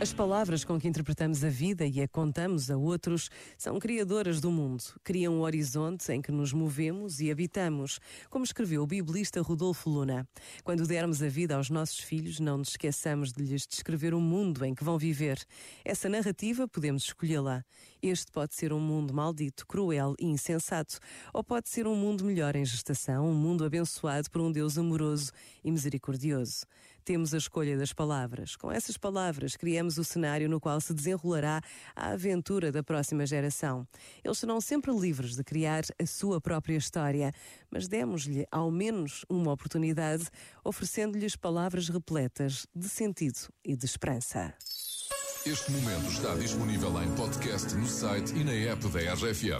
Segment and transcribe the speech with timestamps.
[0.00, 4.50] As palavras com que interpretamos a vida e a contamos a outros são criadoras do
[4.50, 4.82] mundo.
[5.04, 8.00] Criam um horizonte em que nos movemos e habitamos,
[8.30, 10.26] como escreveu o biblista Rodolfo Luna.
[10.64, 14.64] Quando dermos a vida aos nossos filhos, não nos esqueçamos de lhes descrever o mundo
[14.64, 15.38] em que vão viver.
[15.84, 17.62] Essa narrativa podemos escolhê-la.
[18.02, 20.98] Este pode ser um mundo maldito, cruel e insensato,
[21.30, 25.30] ou pode ser um mundo melhor em gestação, um mundo abençoado por um Deus amoroso
[25.62, 26.64] e misericordioso.
[27.10, 28.54] Temos a escolha das palavras.
[28.54, 31.60] Com essas palavras, criamos o cenário no qual se desenrolará
[31.96, 33.84] a aventura da próxima geração.
[34.22, 37.32] Eles serão sempre livres de criar a sua própria história,
[37.68, 40.22] mas demos-lhe ao menos uma oportunidade,
[40.62, 44.54] oferecendo-lhes palavras repletas de sentido e de esperança.
[45.44, 49.58] Este momento está disponível em podcast no site e na app da RFM.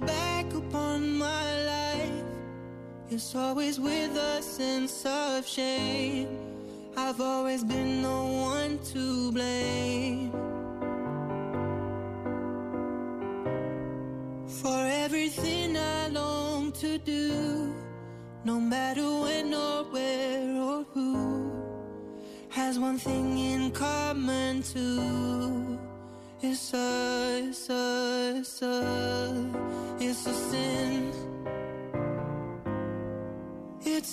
[0.00, 2.24] Look back upon my life,
[3.10, 6.28] it's always with a sense of shame.
[6.96, 10.32] I've always been the one to blame.
[14.46, 17.74] For everything I long to do,
[18.44, 21.52] no matter when or where or who,
[22.50, 25.78] has one thing in common too.
[26.40, 28.93] It's us, it's a,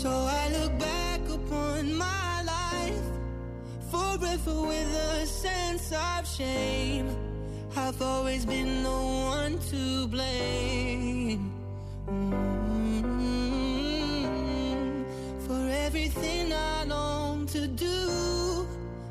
[0.00, 3.04] So I look back upon my life
[3.90, 7.08] forever with a sense of shame.
[7.76, 11.52] I've always been the one to blame.
[14.12, 15.04] Mm,
[15.46, 18.66] For everything I long to do,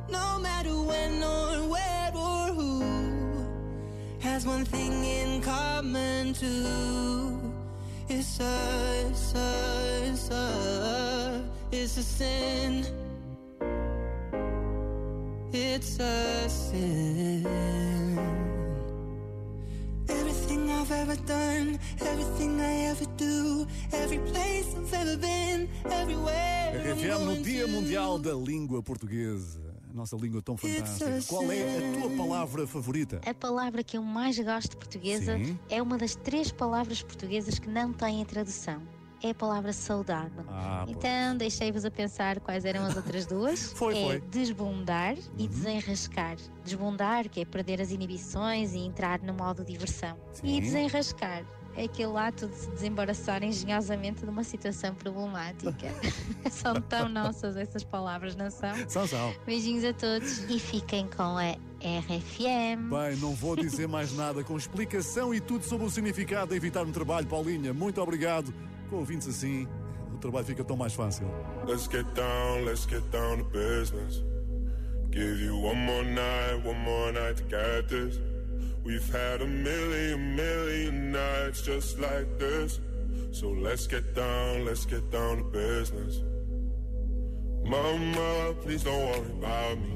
[0.10, 2.84] no matter when or where or who,
[4.20, 7.40] has one thing in common too.
[8.10, 8.44] It's a,
[11.72, 12.86] it's a sin.
[15.54, 17.46] It's a sin.
[20.10, 26.72] Everything I've ever done, everything I ever do, every place I've ever been, everywhere.
[26.74, 27.68] RFM no Dia.
[27.68, 29.72] Mundial da Língua Portuguesa.
[29.90, 31.20] A nossa língua tão fantástica.
[31.28, 33.20] Qual é a tua palavra favorita?
[33.26, 35.60] A palavra que eu mais gosto portuguesa Sim.
[35.70, 38.82] é uma das três palavras portuguesas que não têm tradução.
[39.24, 40.32] É a palavra saudade.
[40.50, 43.72] Ah, então, deixei-vos a pensar quais eram as outras duas.
[43.78, 44.20] Foi, é foi.
[44.22, 45.48] desbundar e Uhum.
[45.48, 46.38] desenrascar.
[46.64, 50.18] Desbundar, que é perder as inibições e entrar no modo diversão.
[50.34, 50.58] Sim.
[50.58, 51.44] E desenrascar
[51.76, 55.88] é aquele ato de se desembaraçar engenhosamente de uma situação problemática.
[56.50, 58.74] são tão nossas essas palavras, não são?
[58.90, 59.34] São, são.
[59.46, 62.90] Beijinhos a todos e fiquem com a RFM.
[62.90, 66.84] Bem, não vou dizer mais nada com explicação e tudo sobre o significado de evitar
[66.84, 67.72] um trabalho, Paulinha.
[67.74, 68.54] Muito obrigado.
[68.92, 69.70] Com ouvintes assim,
[70.14, 71.26] o trabalho fica tão mais fácil.
[71.66, 74.22] Let's get down, let's get down to business.
[75.10, 78.20] Give you one more night, one more night to get this.
[78.84, 82.82] We've had a million, million nights just like this.
[83.32, 86.22] So let's get down, let's get down to business.
[87.64, 89.96] Mama, please don't worry about me.